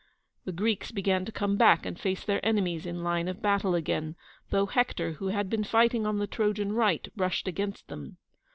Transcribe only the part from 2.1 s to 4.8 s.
their enemies in line of battle again, though